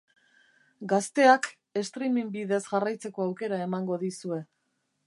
Gazteak 0.93 1.49
streaming 1.91 2.33
bidez 2.39 2.61
jarraitzeko 2.73 3.29
aukera 3.31 3.63
emango 3.69 4.01
dizue. 4.07 4.43